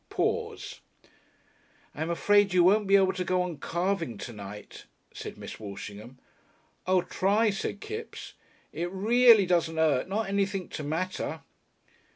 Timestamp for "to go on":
3.13-3.57